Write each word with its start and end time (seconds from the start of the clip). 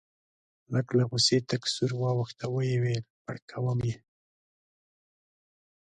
ملک 0.69 0.87
له 0.97 1.03
غوسې 1.09 1.37
تک 1.49 1.61
سور 1.73 1.91
واوښت 2.01 2.37
او 2.45 2.51
وویل 2.59 3.03
مړ 3.23 3.37
کوم 3.49 3.79
یې. 3.89 3.95